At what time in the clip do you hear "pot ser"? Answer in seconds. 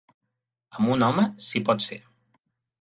1.71-2.03